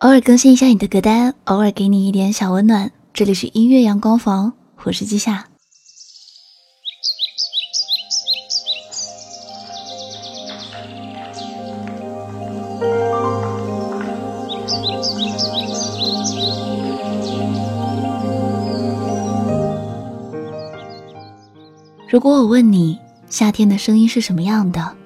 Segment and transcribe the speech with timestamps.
[0.00, 2.90] 偶尔更新一下你的歌单，偶尔给你一点小温暖。
[3.12, 4.50] 这里是音乐阳光房，
[4.84, 5.46] 我是季夏。
[22.08, 22.98] 如果我问你
[23.28, 24.96] 夏天的声音是什么样的，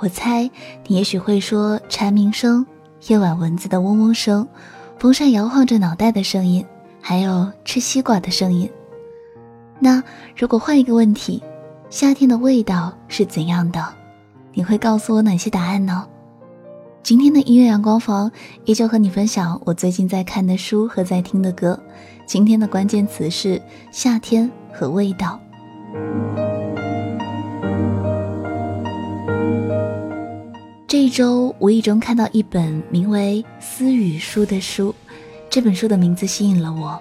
[0.00, 0.42] 我猜
[0.86, 2.66] 你也许会说蝉鸣声、
[3.08, 4.46] 夜晚蚊子的嗡嗡声、
[4.98, 6.64] 风扇摇晃着脑袋的声音，
[7.02, 8.70] 还有吃西瓜的声音。
[9.78, 10.02] 那
[10.34, 11.42] 如果换一个问题，
[11.90, 13.84] 夏天的味道是怎样的？
[14.54, 16.06] 你会告诉我哪些答案呢？
[17.02, 18.32] 今天的音乐阳光房
[18.64, 21.78] 依旧和你分享我最近在看的书和在听的歌。
[22.24, 25.38] 今天的关键词是夏天和味道。
[30.86, 34.94] 这一周无意中看到一本名为《思雨书》的书，
[35.48, 37.00] 这本书的名字吸引了我。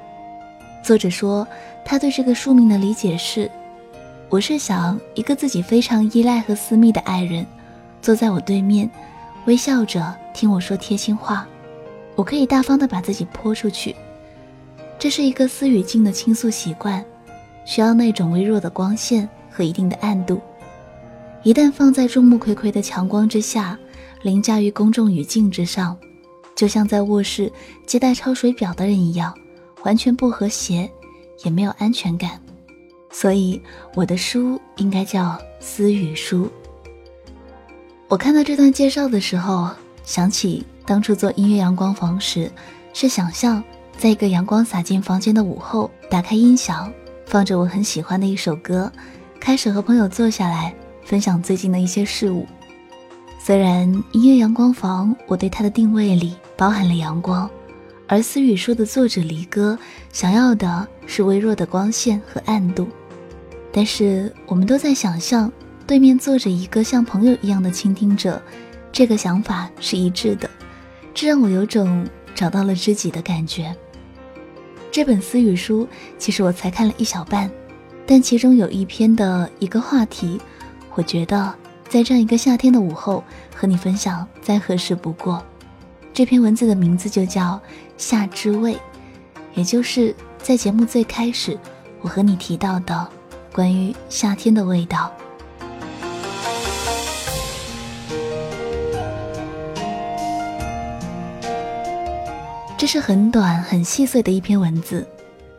[0.81, 1.45] 作者说，
[1.83, 3.51] 他对这个书名的理解是：
[4.29, 7.45] 我是想一个自己非常依赖和私密的爱人，
[8.01, 8.89] 坐在我对面，
[9.45, 11.45] 微笑着听我说贴心话，
[12.15, 13.93] 我可以大方的把自己泼出去。
[14.97, 17.03] 这是一个私语境的倾诉习惯，
[17.65, 20.41] 需要那种微弱的光线和一定的暗度。
[21.43, 23.77] 一旦放在众目睽睽的强光之下，
[24.21, 25.97] 凌驾于公众语境之上，
[26.55, 27.51] 就像在卧室
[27.85, 29.33] 接待抄水表的人一样，
[29.83, 30.89] 完全不和谐，
[31.43, 32.39] 也没有安全感。
[33.11, 33.61] 所以
[33.93, 36.45] 我的书应该叫《私语书》。
[38.07, 39.69] 我看到这段介绍的时候，
[40.05, 42.49] 想起当初做音乐阳光房时，
[42.93, 43.61] 是想象
[43.97, 46.89] 在一个阳光洒进房间的午后，打开音响，
[47.25, 48.89] 放着我很喜欢的一首歌，
[49.41, 50.73] 开始和朋友坐下来。
[51.05, 52.45] 分享最近的一些事物。
[53.39, 57.49] 虽然音乐阳光房，我对它的定位里包含了阳光，
[58.07, 59.77] 而思雨书的作者离歌
[60.13, 62.87] 想要的是微弱的光线和暗度，
[63.71, 65.51] 但是我们都在想象
[65.85, 68.41] 对面坐着一个像朋友一样的倾听者，
[68.93, 70.49] 这个想法是一致的，
[71.13, 73.75] 这让我有种找到了知己的感觉。
[74.89, 75.85] 这本思雨书
[76.17, 77.51] 其实我才看了一小半，
[78.05, 80.39] 但其中有一篇的一个话题。
[80.95, 81.53] 我觉得
[81.89, 83.23] 在这样一个夏天的午后
[83.55, 85.43] 和你分享再合适不过。
[86.13, 87.53] 这篇文字的名字就叫
[87.97, 88.73] 《夏之味》，
[89.55, 91.57] 也就是在节目最开始
[92.01, 93.07] 我和你提到的
[93.51, 95.11] 关于夏天的味道。
[102.77, 105.07] 这是很短很细碎的一篇文字，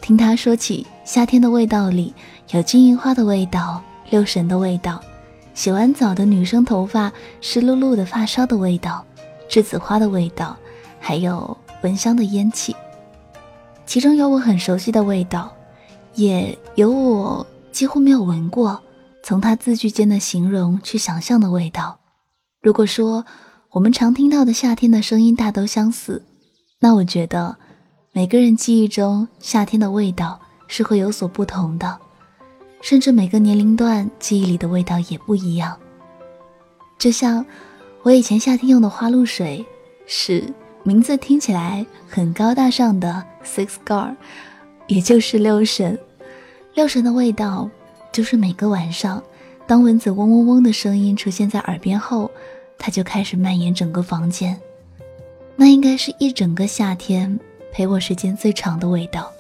[0.01, 2.15] 听他说起夏天的味道里
[2.51, 5.03] 有金银花的味道、六神的味道。
[5.55, 9.05] 洗完澡的女生头发湿漉漉的发梢的味道，
[9.49, 10.57] 栀子花的味道，
[10.99, 12.75] 还有蚊香的烟气。
[13.87, 15.53] 其中有我很熟悉的味道，
[16.15, 18.83] 也有我几乎没有闻过，
[19.23, 22.01] 从他字句间的形容去想象的味道。
[22.61, 23.25] 如果说
[23.71, 26.25] 我们常听到的夏天的声音大都相似，
[26.81, 27.57] 那我觉得
[28.13, 31.99] 每个人记忆中夏天的味道是会有所不同的。
[32.85, 35.75] 甚至每个年龄段记忆里的味道也不一样。
[36.99, 37.45] 就像
[38.03, 39.65] 我以前夏天用的花露水，
[40.07, 40.45] 是
[40.83, 44.15] 名字听起来很高大上的 Six Gar，
[44.87, 45.99] 也就是六神。
[46.75, 47.71] 六神的味道，
[48.13, 49.25] 就是每个晚上，
[49.67, 52.31] 当蚊子嗡嗡嗡的声音出现在耳边后，
[52.77, 54.61] 它就开始蔓延整个房间。
[55.57, 57.41] 那应该是一整个夏天
[57.73, 59.33] 陪我时间最长的味道。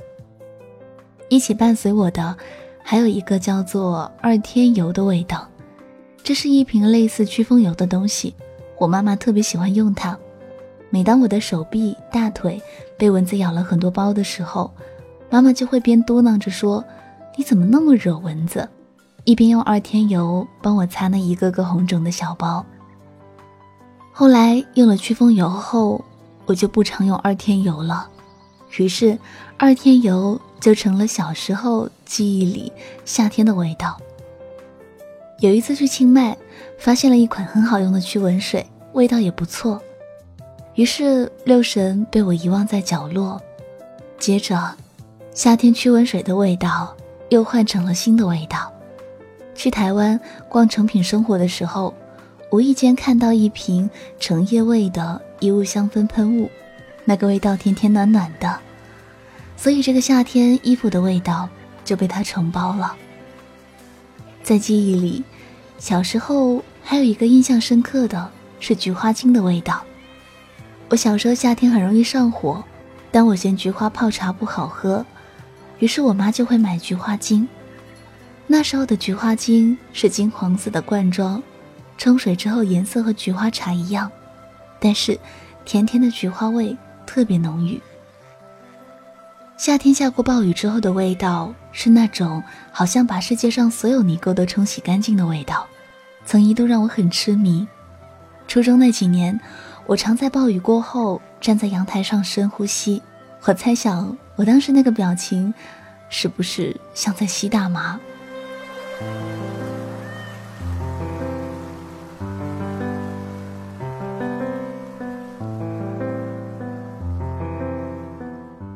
[1.28, 2.34] 一起伴随我的。
[2.86, 5.48] 还有一个叫做二天油的味道，
[6.22, 8.34] 这是一瓶类似驱风油的东西，
[8.78, 10.16] 我妈妈特别喜欢用它。
[10.90, 12.60] 每当我的手臂、大腿
[12.98, 14.70] 被蚊子咬了很多包的时候，
[15.30, 16.84] 妈妈就会边嘟囔着说
[17.36, 18.68] ：“你怎么那么惹蚊子？”
[19.24, 22.64] 一边用二天油帮我擦那一个个红肿的小包。
[24.12, 26.04] 后来用了驱风油后，
[26.44, 28.06] 我就不常用二天油了，
[28.76, 29.18] 于是
[29.56, 30.38] 二天油。
[30.64, 32.72] 就成了小时候记忆里
[33.04, 34.00] 夏天的味道。
[35.40, 36.34] 有一次去清迈，
[36.78, 38.64] 发现了一款很好用的驱蚊水，
[38.94, 39.78] 味道也不错。
[40.74, 43.38] 于是六神被我遗忘在角落。
[44.18, 44.74] 接着，
[45.34, 46.96] 夏天驱蚊水的味道
[47.28, 48.72] 又换成了新的味道。
[49.54, 50.18] 去台湾
[50.48, 51.92] 逛成品生活的时候，
[52.50, 56.48] 无意间看到一瓶橙叶味的衣物香氛喷雾，
[57.04, 58.58] 那个味道甜甜暖暖的。
[59.64, 61.48] 所以这个夏天衣服的味道
[61.86, 62.94] 就被它承包了。
[64.42, 65.24] 在记忆里，
[65.78, 68.30] 小时候还有一个印象深刻的
[68.60, 69.82] 是菊花精的味道。
[70.90, 72.62] 我我小时候夏天很容易上火，
[73.10, 75.04] 但我嫌菊花泡茶不好喝，
[75.80, 77.48] 于是我妈就会买菊花精。
[78.46, 81.42] 那时候的菊花精是金黄色的罐装，
[81.98, 84.08] 冲水之后颜色和菊花茶一样，
[84.78, 85.18] 但是
[85.64, 87.80] 甜甜的菊花味特别浓郁。
[89.56, 92.42] 夏天下过暴雨之后的味道是那种
[92.72, 95.66] 好像把世界上所有泥垢都冲洗干净的味道，
[96.26, 97.66] 曾一度让我很痴迷。
[98.48, 99.38] 初中那几年，
[99.86, 103.00] 我常在暴雨过后站在阳台上深呼吸，
[103.44, 105.54] 我猜想我当时那个表情，
[106.08, 107.98] 是不是像在吸大麻？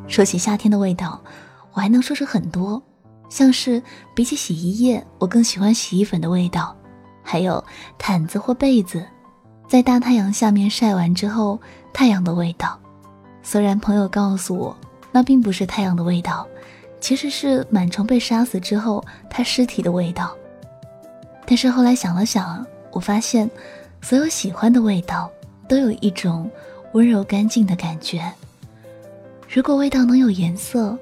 [0.09, 1.21] 说起夏天的味道，
[1.73, 2.83] 我还能说出很多，
[3.29, 3.81] 像是
[4.15, 6.75] 比起洗衣液，我更喜欢洗衣粉的味道，
[7.23, 7.63] 还有
[7.99, 9.05] 毯子或被子，
[9.69, 11.61] 在大太阳下面晒完之后，
[11.93, 12.79] 太阳的味道。
[13.43, 14.77] 虽然朋友告诉我，
[15.13, 16.47] 那并不是太阳的味道。
[17.01, 20.35] 其实是螨虫被杀死之后，它尸体的味道。
[21.47, 23.49] 但是后来想了想，我发现，
[24.03, 25.31] 所有喜欢的味道，
[25.69, 26.51] 都有一种
[26.95, 28.21] 温柔干净的感觉。
[29.51, 30.97] 如果味道能有颜色，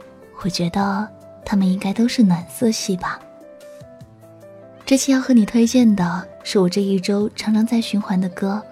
[0.44, 1.06] 我觉得
[1.44, 3.20] 它们应该都是暖色系吧。
[4.84, 8.62] 这期要和你推荐的是我这一周常常在循环的歌，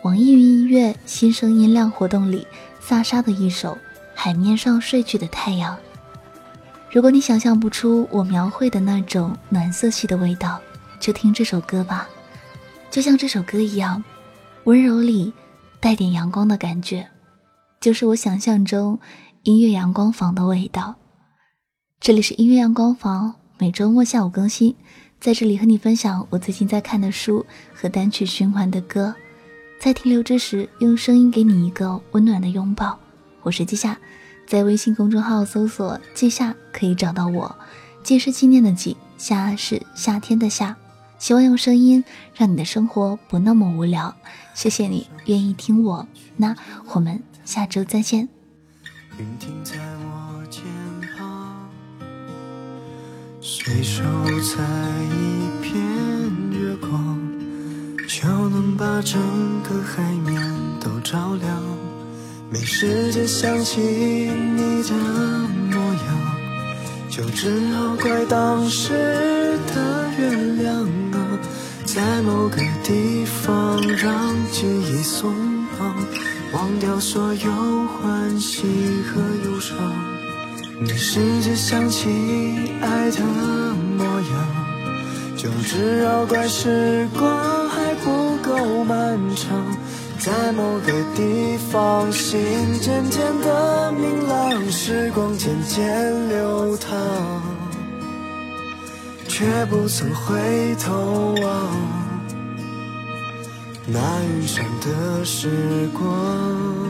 [0.00, 2.46] 网易云音乐新声音量活动里，
[2.80, 3.72] 萨沙的一首
[4.14, 5.76] 《海面上睡去的太阳》。
[6.90, 10.58] 如果你想象不出我描绘的那种暖色系的味道，
[10.98, 12.08] 就听这首歌吧。
[12.90, 14.02] 就像这首歌一样，
[14.64, 15.30] 温柔里
[15.78, 17.06] 带点阳光的感觉，
[17.80, 19.00] 就是我想象中
[19.42, 20.96] 音乐阳光房的味道。
[21.98, 24.76] 这里是音乐阳光房，每周末下午更新，
[25.18, 29.14] 在这里和你分享我最近在看的书和单曲循环的歌，
[29.80, 32.98] 在停留之时，用声音给你一个温暖的拥抱。
[33.40, 33.98] 我是季夏。
[34.46, 37.56] 在微信公众号搜索“季夏”可以找到我
[38.04, 40.76] ，“季”是纪念的“季”，“夏”是夏天的“夏”。
[41.20, 42.02] 希望用声音
[42.34, 44.16] 让你的生活不那么无聊。
[44.54, 46.08] 谢谢你愿意听我，
[46.38, 46.56] 那
[46.94, 48.26] 我们下周再见。
[49.18, 50.62] 云停在我肩
[51.16, 51.68] 膀，
[53.42, 54.02] 随手
[54.40, 54.64] 采
[55.10, 55.78] 一片
[56.58, 57.20] 月光，
[58.08, 59.20] 就能把整
[59.62, 60.42] 个海面
[60.80, 61.62] 都照亮。
[62.50, 64.94] 没时间想起你的
[65.70, 70.30] 模样，就只好怪当时的月
[70.62, 70.88] 亮，
[71.92, 75.34] 在某个地方让记忆松
[75.76, 75.96] 绑，
[76.52, 77.50] 忘掉所有
[77.88, 78.62] 欢喜
[79.02, 79.76] 和忧伤。
[80.78, 82.08] 没时间想起
[82.80, 83.24] 爱的
[83.98, 89.50] 模样，就只要怪时光还不够漫长。
[90.20, 92.38] 在某个地方，心
[92.80, 96.88] 渐渐的明朗，时光渐渐流淌，
[99.40, 101.74] 却不曾回头望
[103.86, 106.89] 那余生的时光。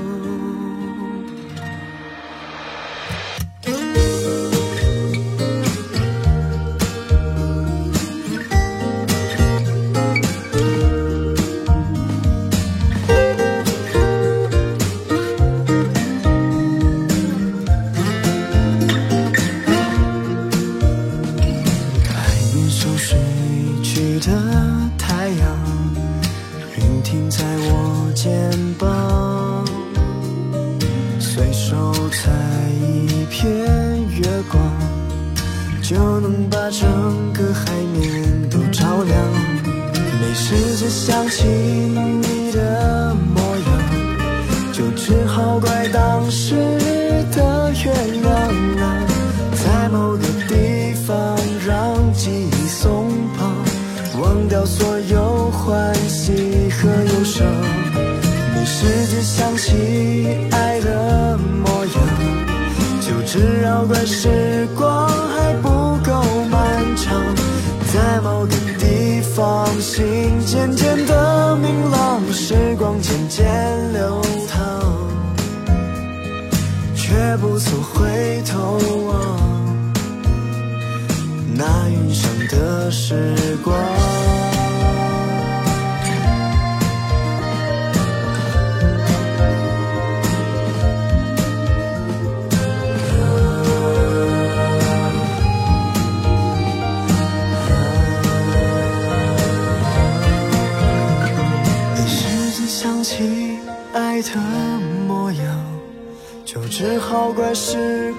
[28.15, 29.65] 肩膀，
[31.19, 32.31] 随手采
[32.81, 33.49] 一片
[34.09, 34.63] 月光
[35.81, 39.17] 就能把整个海面都照亮。
[40.21, 43.69] 没时间想起你的模样，
[44.73, 46.55] 就只好怪当时
[47.35, 48.30] 的月亮
[59.71, 61.95] 起爱的模样，
[63.01, 65.69] 就只好怪时光还不
[66.05, 66.11] 够
[66.51, 67.23] 漫长。
[67.93, 69.69] 在某个地方。
[69.81, 70.05] 心
[70.45, 73.47] 渐渐的明朗，时光渐渐
[73.95, 74.59] 流淌，
[76.95, 79.39] 却不曾回头望
[81.55, 83.35] 那云上的时
[83.65, 83.75] 光。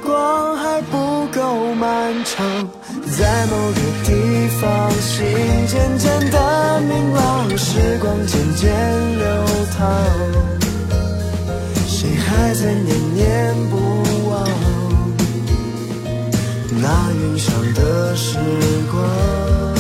[0.04, 2.70] 光还不够漫长
[3.18, 5.26] 在某个地方心
[5.68, 9.46] 渐渐的明朗时光渐渐流
[9.78, 9.88] 淌。
[11.88, 14.48] 谁还在念念不忘
[16.82, 18.38] 那云上的时
[18.92, 19.71] 光？